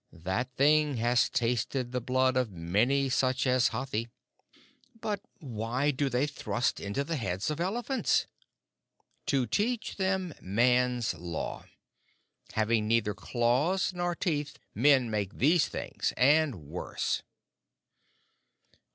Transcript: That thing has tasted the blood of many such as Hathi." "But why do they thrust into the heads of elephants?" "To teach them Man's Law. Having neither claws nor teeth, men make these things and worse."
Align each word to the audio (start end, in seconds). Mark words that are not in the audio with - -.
That 0.11 0.49
thing 0.55 0.97
has 0.97 1.29
tasted 1.29 1.91
the 1.91 2.01
blood 2.01 2.35
of 2.35 2.49
many 2.51 3.07
such 3.07 3.45
as 3.45 3.67
Hathi." 3.69 4.09
"But 4.99 5.21
why 5.37 5.91
do 5.91 6.09
they 6.09 6.25
thrust 6.25 6.79
into 6.79 7.03
the 7.03 7.17
heads 7.17 7.51
of 7.51 7.59
elephants?" 7.59 8.25
"To 9.27 9.45
teach 9.45 9.97
them 9.97 10.33
Man's 10.41 11.13
Law. 11.13 11.65
Having 12.53 12.87
neither 12.87 13.13
claws 13.13 13.93
nor 13.93 14.15
teeth, 14.15 14.57
men 14.73 15.11
make 15.11 15.35
these 15.37 15.67
things 15.67 16.13
and 16.17 16.55
worse." 16.55 17.21